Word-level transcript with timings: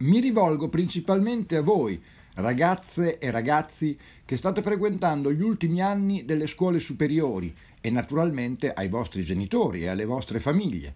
Mi 0.00 0.18
rivolgo 0.18 0.70
principalmente 0.70 1.56
a 1.56 1.62
voi, 1.62 2.02
ragazze 2.36 3.18
e 3.18 3.30
ragazzi 3.30 3.98
che 4.24 4.38
state 4.38 4.62
frequentando 4.62 5.30
gli 5.30 5.42
ultimi 5.42 5.82
anni 5.82 6.24
delle 6.24 6.46
scuole 6.46 6.80
superiori 6.80 7.54
e 7.82 7.90
naturalmente 7.90 8.72
ai 8.72 8.88
vostri 8.88 9.22
genitori 9.24 9.82
e 9.82 9.88
alle 9.88 10.06
vostre 10.06 10.40
famiglie. 10.40 10.94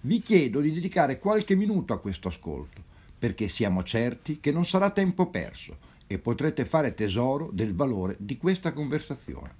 Vi 0.00 0.18
chiedo 0.18 0.58
di 0.60 0.72
dedicare 0.72 1.20
qualche 1.20 1.54
minuto 1.54 1.92
a 1.92 2.00
questo 2.00 2.26
ascolto, 2.26 2.82
perché 3.16 3.46
siamo 3.46 3.84
certi 3.84 4.40
che 4.40 4.50
non 4.50 4.64
sarà 4.64 4.90
tempo 4.90 5.30
perso 5.30 5.78
e 6.08 6.18
potrete 6.18 6.64
fare 6.64 6.94
tesoro 6.94 7.48
del 7.52 7.76
valore 7.76 8.16
di 8.18 8.38
questa 8.38 8.72
conversazione. 8.72 9.54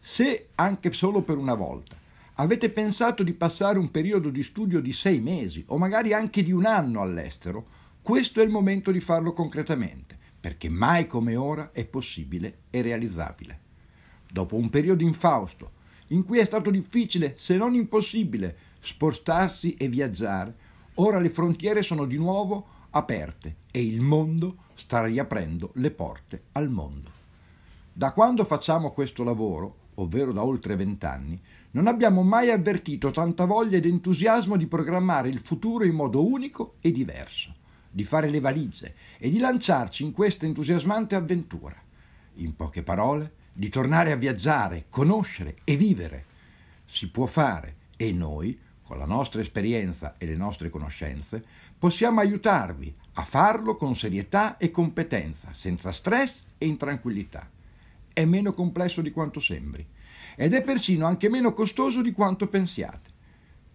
Se, 0.00 0.48
anche 0.56 0.92
solo 0.92 1.22
per 1.22 1.36
una 1.36 1.54
volta, 1.54 1.94
avete 2.34 2.70
pensato 2.70 3.22
di 3.22 3.32
passare 3.32 3.78
un 3.78 3.90
periodo 3.90 4.30
di 4.30 4.42
studio 4.42 4.80
di 4.80 4.92
sei 4.92 5.20
mesi 5.20 5.62
o 5.68 5.78
magari 5.78 6.12
anche 6.12 6.42
di 6.42 6.52
un 6.52 6.66
anno 6.66 7.00
all'estero, 7.00 7.66
questo 8.02 8.40
è 8.40 8.44
il 8.44 8.50
momento 8.50 8.90
di 8.90 9.00
farlo 9.00 9.32
concretamente, 9.32 10.18
perché 10.40 10.68
mai 10.68 11.06
come 11.06 11.36
ora 11.36 11.70
è 11.72 11.84
possibile 11.84 12.58
e 12.70 12.82
realizzabile. 12.82 13.60
Dopo 14.30 14.56
un 14.56 14.68
periodo 14.68 15.04
infausto, 15.04 15.70
in 16.08 16.24
cui 16.24 16.38
è 16.38 16.44
stato 16.44 16.70
difficile, 16.70 17.34
se 17.38 17.56
non 17.56 17.74
impossibile, 17.74 18.56
spostarsi 18.80 19.74
e 19.74 19.88
viaggiare, 19.88 20.54
ora 20.94 21.18
le 21.18 21.30
frontiere 21.30 21.82
sono 21.82 22.04
di 22.04 22.16
nuovo 22.16 22.66
aperte 22.90 23.56
e 23.70 23.82
il 23.82 24.00
mondo 24.00 24.56
sta 24.74 25.04
riaprendo 25.04 25.70
le 25.74 25.90
porte 25.90 26.42
al 26.52 26.68
mondo. 26.68 27.10
Da 27.92 28.12
quando 28.12 28.44
facciamo 28.44 28.90
questo 28.90 29.22
lavoro, 29.22 29.76
ovvero 29.96 30.32
da 30.32 30.44
oltre 30.44 30.76
vent'anni, 30.76 31.40
non 31.72 31.86
abbiamo 31.86 32.22
mai 32.22 32.50
avvertito 32.50 33.10
tanta 33.10 33.44
voglia 33.44 33.76
ed 33.76 33.86
entusiasmo 33.86 34.56
di 34.56 34.66
programmare 34.66 35.28
il 35.28 35.40
futuro 35.40 35.84
in 35.84 35.94
modo 35.94 36.26
unico 36.26 36.76
e 36.80 36.92
diverso, 36.92 37.54
di 37.90 38.04
fare 38.04 38.28
le 38.28 38.40
valigie 38.40 38.94
e 39.18 39.30
di 39.30 39.38
lanciarci 39.38 40.04
in 40.04 40.12
questa 40.12 40.46
entusiasmante 40.46 41.14
avventura. 41.14 41.76
In 42.34 42.54
poche 42.56 42.82
parole, 42.82 43.32
di 43.52 43.68
tornare 43.68 44.10
a 44.10 44.16
viaggiare, 44.16 44.86
conoscere 44.90 45.56
e 45.64 45.76
vivere. 45.76 46.24
Si 46.84 47.08
può 47.08 47.26
fare 47.26 47.76
e 47.96 48.12
noi, 48.12 48.58
con 48.82 48.98
la 48.98 49.06
nostra 49.06 49.40
esperienza 49.40 50.16
e 50.18 50.26
le 50.26 50.36
nostre 50.36 50.70
conoscenze, 50.70 51.42
possiamo 51.78 52.20
aiutarvi 52.20 52.94
a 53.14 53.24
farlo 53.24 53.76
con 53.76 53.94
serietà 53.94 54.56
e 54.56 54.70
competenza, 54.70 55.50
senza 55.52 55.92
stress 55.92 56.42
e 56.58 56.66
in 56.66 56.76
tranquillità. 56.76 57.48
È 58.14 58.24
meno 58.24 58.54
complesso 58.54 59.02
di 59.02 59.10
quanto 59.10 59.40
sembri 59.40 59.84
ed 60.36 60.54
è 60.54 60.62
persino 60.62 61.04
anche 61.04 61.28
meno 61.28 61.52
costoso 61.52 62.00
di 62.00 62.12
quanto 62.12 62.46
pensiate. 62.46 63.10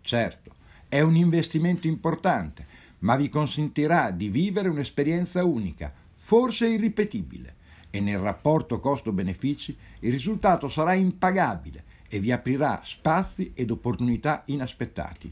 Certo, 0.01 0.55
è 0.87 1.01
un 1.01 1.17
investimento 1.17 1.87
importante, 1.87 2.65
ma 2.99 3.17
vi 3.17 3.27
consentirà 3.27 4.11
di 4.11 4.29
vivere 4.29 4.69
un'esperienza 4.69 5.43
unica, 5.43 5.93
forse 6.15 6.69
irripetibile, 6.69 7.55
e 7.89 7.99
nel 7.99 8.19
rapporto 8.19 8.79
costo-benefici 8.79 9.77
il 9.99 10.11
risultato 10.11 10.69
sarà 10.69 10.93
impagabile 10.93 11.83
e 12.07 12.19
vi 12.19 12.31
aprirà 12.31 12.81
spazi 12.83 13.51
ed 13.53 13.71
opportunità 13.71 14.43
inaspettati. 14.45 15.31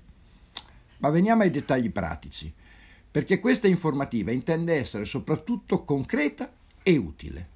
Ma 0.97 1.09
veniamo 1.09 1.43
ai 1.43 1.49
dettagli 1.49 1.91
pratici, 1.91 2.53
perché 3.09 3.39
questa 3.39 3.67
informativa 3.67 4.31
intende 4.31 4.75
essere 4.75 5.05
soprattutto 5.05 5.85
concreta 5.85 6.51
e 6.83 6.97
utile. 6.97 7.55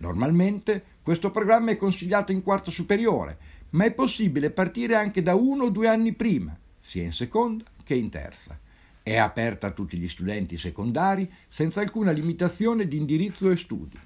Normalmente 0.00 0.84
questo 1.02 1.30
programma 1.30 1.70
è 1.70 1.76
consigliato 1.76 2.32
in 2.32 2.42
quarta 2.42 2.70
superiore, 2.70 3.38
ma 3.70 3.84
è 3.84 3.92
possibile 3.92 4.50
partire 4.50 4.94
anche 4.94 5.22
da 5.22 5.34
uno 5.34 5.64
o 5.64 5.70
due 5.70 5.88
anni 5.88 6.12
prima, 6.12 6.56
sia 6.80 7.02
in 7.02 7.12
seconda 7.12 7.64
che 7.82 7.94
in 7.94 8.08
terza. 8.08 8.58
È 9.02 9.16
aperta 9.16 9.68
a 9.68 9.72
tutti 9.72 9.96
gli 9.96 10.08
studenti 10.08 10.56
secondari 10.56 11.30
senza 11.48 11.80
alcuna 11.80 12.10
limitazione 12.12 12.86
di 12.86 12.96
indirizzo 12.96 13.50
e 13.50 13.56
studi. 13.56 13.98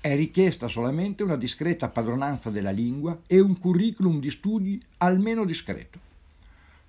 È 0.00 0.14
richiesta 0.14 0.68
solamente 0.68 1.22
una 1.22 1.36
discreta 1.36 1.88
padronanza 1.88 2.50
della 2.50 2.70
lingua 2.70 3.22
e 3.26 3.40
un 3.40 3.58
curriculum 3.58 4.20
di 4.20 4.30
studi 4.30 4.80
almeno 4.98 5.44
discreto. 5.44 5.98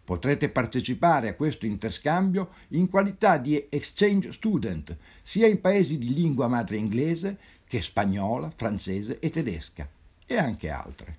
Potrete 0.03 0.50
partecipare 0.50 1.29
a 1.29 1.33
questo 1.33 1.66
interscambio 1.66 2.50
in 2.69 2.89
qualità 2.89 3.38
di 3.38 3.66
exchange 3.69 4.33
student, 4.33 4.95
sia 5.23 5.47
in 5.47 5.59
paesi 5.59 5.97
di 5.97 6.13
lingua 6.13 6.47
madre 6.47 6.75
inglese 6.75 7.38
che 7.75 7.81
spagnola, 7.81 8.53
francese 8.56 9.19
e 9.19 9.30
tedesca, 9.30 9.86
e 10.25 10.38
anche 10.38 10.69
altre. 10.69 11.18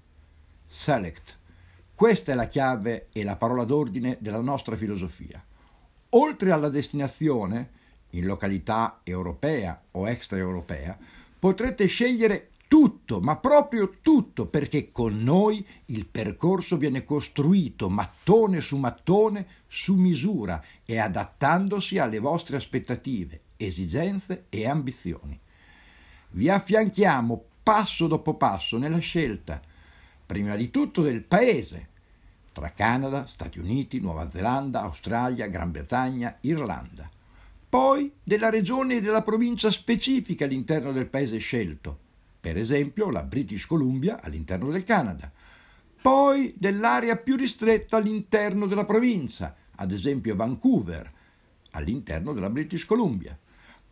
Select. 0.67 1.37
Questa 1.95 2.33
è 2.33 2.35
la 2.35 2.49
chiave 2.49 3.09
e 3.13 3.25
la 3.25 3.37
parola 3.37 3.65
d'ordine 3.65 4.17
della 4.21 4.41
nostra 4.41 4.75
filosofia. 4.75 5.45
Oltre 6.11 6.53
alla 6.53 6.71
destinazione, 6.71 7.69
in 8.11 8.25
località 8.25 9.01
europea 9.03 9.79
o 9.91 10.09
extraeuropea, 10.09 10.97
potrete 11.39 11.85
scegliere 11.89 12.53
tutto, 12.69 13.21
ma 13.21 13.37
proprio 13.37 13.97
tutto, 14.01 14.47
perché 14.47 14.91
con 14.91 15.23
noi 15.23 15.63
il 15.87 16.07
percorso 16.07 16.79
viene 16.79 17.05
costruito 17.05 17.91
mattone 17.91 18.63
su 18.63 18.79
mattone 18.79 19.47
su 19.67 19.95
misura 19.95 20.65
e 20.87 20.99
adattandosi 20.99 21.99
alle 21.99 22.19
vostre 22.19 22.57
aspettative, 22.57 23.41
esigenze 23.59 24.47
e 24.49 24.67
ambizioni. 24.67 25.39
Vi 26.37 26.51
affianchiamo 26.51 27.45
passo 27.63 28.07
dopo 28.07 28.35
passo 28.35 28.77
nella 28.77 28.99
scelta, 28.99 29.59
prima 30.27 30.55
di 30.55 30.71
tutto 30.71 31.01
del 31.01 31.23
paese, 31.23 31.89
tra 32.53 32.73
Canada, 32.73 33.27
Stati 33.27 33.59
Uniti, 33.59 34.01
Nuova 34.01 34.29
Zelanda, 34.29 34.83
Australia, 34.83 35.47
Gran 35.47 35.71
Bretagna, 35.71 36.37
Irlanda, 36.43 37.09
poi 37.71 38.13
della 38.23 38.51
regione 38.51 38.97
e 38.97 39.01
della 39.01 39.23
provincia 39.23 39.71
specifica 39.71 40.45
all'interno 40.45 40.93
del 40.93 41.07
paese 41.07 41.39
scelto, 41.39 41.99
per 42.39 42.59
esempio 42.59 43.11
la 43.11 43.23
British 43.23 43.65
Columbia 43.65 44.21
all'interno 44.21 44.71
del 44.71 44.85
Canada, 44.85 45.33
poi 46.03 46.53
dell'area 46.59 47.17
più 47.17 47.37
ristretta 47.37 47.97
all'interno 47.97 48.67
della 48.67 48.85
provincia, 48.85 49.57
ad 49.77 49.91
esempio 49.91 50.37
Vancouver, 50.37 51.11
all'interno 51.71 52.35
della 52.35 52.51
British 52.51 52.85
Columbia, 52.85 53.39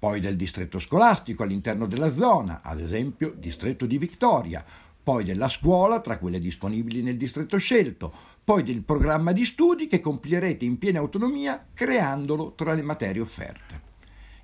poi 0.04 0.20
del 0.20 0.36
distretto 0.36 0.78
scolastico 0.78 1.44
all'interno 1.44 1.86
della 1.86 2.12
zona, 2.12 2.60
ad 2.62 2.78
esempio 2.78 3.32
distretto 3.38 3.86
di 3.86 3.96
Victoria, 3.96 4.62
poi 5.02 5.24
della 5.24 5.48
scuola 5.48 6.00
tra 6.00 6.18
quelle 6.18 6.40
disponibili 6.40 7.00
nel 7.00 7.16
distretto 7.16 7.56
scelto, 7.56 8.12
poi 8.44 8.62
del 8.64 8.82
programma 8.82 9.32
di 9.32 9.46
studi 9.46 9.86
che 9.86 10.02
compierete 10.02 10.66
in 10.66 10.76
piena 10.76 10.98
autonomia 10.98 11.68
creandolo 11.72 12.52
tra 12.52 12.74
le 12.74 12.82
materie 12.82 13.22
offerte. 13.22 13.80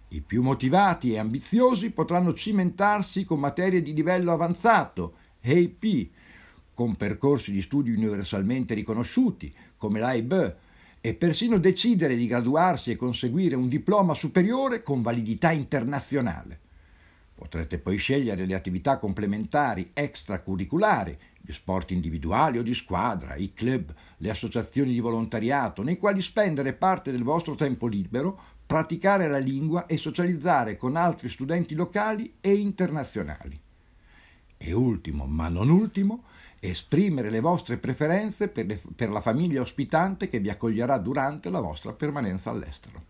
I 0.08 0.22
più 0.22 0.40
motivati 0.40 1.12
e 1.12 1.18
ambiziosi 1.18 1.90
potranno 1.90 2.32
cimentarsi 2.32 3.26
con 3.26 3.38
materie 3.38 3.82
di 3.82 3.92
livello 3.92 4.32
avanzato, 4.32 5.16
AP, 5.42 6.08
con 6.72 6.96
percorsi 6.96 7.52
di 7.52 7.60
studi 7.60 7.90
universalmente 7.90 8.72
riconosciuti, 8.72 9.52
come 9.76 10.00
l'AIB, 10.00 10.56
e 11.00 11.14
persino 11.14 11.58
decidere 11.58 12.14
di 12.14 12.26
graduarsi 12.26 12.90
e 12.90 12.96
conseguire 12.96 13.56
un 13.56 13.68
diploma 13.68 14.14
superiore 14.14 14.82
con 14.82 15.00
validità 15.00 15.50
internazionale. 15.50 16.58
Potrete 17.34 17.78
poi 17.78 17.96
scegliere 17.96 18.44
le 18.44 18.54
attività 18.54 18.98
complementari 18.98 19.92
extracurriculari, 19.94 21.16
gli 21.40 21.52
sport 21.52 21.92
individuali 21.92 22.58
o 22.58 22.62
di 22.62 22.74
squadra, 22.74 23.34
i 23.34 23.54
club, 23.54 23.94
le 24.18 24.28
associazioni 24.28 24.92
di 24.92 25.00
volontariato, 25.00 25.82
nei 25.82 25.96
quali 25.96 26.20
spendere 26.20 26.74
parte 26.74 27.10
del 27.10 27.22
vostro 27.22 27.54
tempo 27.54 27.86
libero 27.86 28.38
praticare 28.66 29.26
la 29.26 29.38
lingua 29.38 29.86
e 29.86 29.96
socializzare 29.96 30.76
con 30.76 30.96
altri 30.96 31.30
studenti 31.30 31.74
locali 31.74 32.34
e 32.42 32.52
internazionali. 32.52 33.58
E 34.62 34.72
ultimo, 34.74 35.24
ma 35.24 35.48
non 35.48 35.70
ultimo, 35.70 36.24
esprimere 36.60 37.30
le 37.30 37.40
vostre 37.40 37.78
preferenze 37.78 38.48
per, 38.48 38.66
le, 38.66 38.78
per 38.94 39.08
la 39.08 39.22
famiglia 39.22 39.62
ospitante 39.62 40.28
che 40.28 40.38
vi 40.38 40.50
accoglierà 40.50 40.98
durante 40.98 41.48
la 41.48 41.60
vostra 41.60 41.94
permanenza 41.94 42.50
all'estero. 42.50 43.02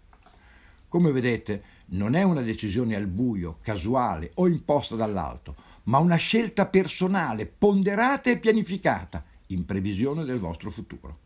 Come 0.86 1.10
vedete, 1.10 1.62
non 1.86 2.14
è 2.14 2.22
una 2.22 2.42
decisione 2.42 2.94
al 2.94 3.08
buio, 3.08 3.58
casuale 3.62 4.30
o 4.34 4.46
imposta 4.46 4.94
dall'alto, 4.94 5.56
ma 5.84 5.98
una 5.98 6.14
scelta 6.14 6.66
personale, 6.66 7.46
ponderata 7.46 8.30
e 8.30 8.38
pianificata, 8.38 9.24
in 9.48 9.64
previsione 9.64 10.24
del 10.24 10.38
vostro 10.38 10.70
futuro. 10.70 11.18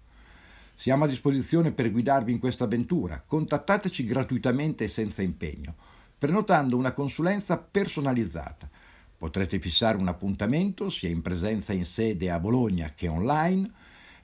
Siamo 0.75 1.05
a 1.05 1.09
disposizione 1.09 1.71
per 1.71 1.93
guidarvi 1.93 2.33
in 2.33 2.39
questa 2.39 2.65
avventura. 2.65 3.23
Contattateci 3.27 4.05
gratuitamente 4.05 4.85
e 4.85 4.89
senza 4.89 5.21
impegno, 5.21 5.75
prenotando 6.17 6.79
una 6.79 6.93
consulenza 6.93 7.59
personalizzata. 7.59 8.71
Potrete 9.17 9.59
fissare 9.59 9.97
un 9.97 10.09
appuntamento 10.09 10.91
sia 10.91 11.09
in 11.09 11.23
presenza 11.23 11.73
in 11.73 11.85
sede 11.85 12.31
a 12.31 12.39
Bologna 12.39 12.93
che 12.95 13.09
online 13.09 13.71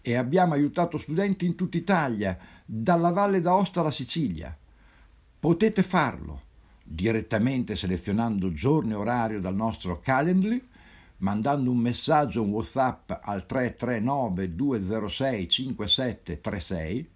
e 0.00 0.14
abbiamo 0.14 0.54
aiutato 0.54 0.98
studenti 0.98 1.46
in 1.46 1.54
tutta 1.54 1.76
Italia, 1.76 2.36
dalla 2.64 3.10
Valle 3.10 3.40
d'Aosta 3.40 3.80
alla 3.80 3.90
Sicilia. 3.90 4.56
Potete 5.38 5.82
farlo 5.82 6.42
direttamente 6.82 7.76
selezionando 7.76 8.52
giorno 8.52 8.92
e 8.92 8.96
orario 8.96 9.40
dal 9.40 9.54
nostro 9.54 10.00
Calendly 10.00 10.68
mandando 11.20 11.70
un 11.70 11.78
messaggio, 11.78 12.42
un 12.42 12.50
WhatsApp 12.50 13.10
al 13.22 13.46
339 13.46 14.54
206 14.54 15.48
5736, 15.48 17.10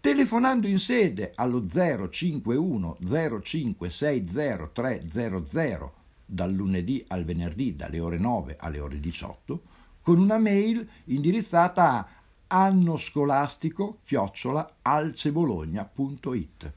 telefonando 0.00 0.66
in 0.66 0.78
sede 0.78 1.32
allo 1.34 1.66
051 1.66 2.98
0560 3.00 4.70
300 4.72 5.92
dal 6.26 6.52
lunedì 6.52 7.02
al 7.08 7.24
venerdì 7.24 7.76
dalle 7.76 8.00
ore 8.00 8.18
9 8.18 8.56
alle 8.58 8.80
ore 8.80 8.98
18 8.98 9.62
con 10.02 10.18
una 10.18 10.38
mail 10.38 10.86
indirizzata 11.04 11.96
a 11.96 12.08
annoscolastico 12.48 13.98
chiocciola 14.04 14.76
alcebologna.it. 14.82 16.72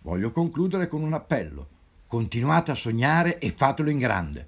Voglio 0.00 0.30
concludere 0.30 0.86
con 0.88 1.02
un 1.02 1.14
appello. 1.14 1.68
Continuate 2.06 2.70
a 2.70 2.74
sognare 2.74 3.38
e 3.38 3.50
fatelo 3.50 3.90
in 3.90 3.98
grande, 3.98 4.46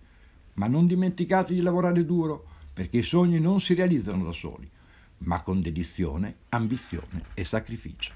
ma 0.55 0.67
non 0.67 0.87
dimenticate 0.87 1.55
di 1.55 1.61
lavorare 1.61 2.05
duro 2.05 2.47
perché 2.73 2.99
i 2.99 3.03
sogni 3.03 3.41
non 3.41 3.61
si 3.61 3.75
realizzano 3.75 4.25
da 4.25 4.33
soli, 4.33 4.71
ma 5.19 5.41
con 5.43 5.61
dedizione, 5.61 6.37
ambizione 6.51 7.25
e 7.35 7.45
sacrificio. 7.45 8.13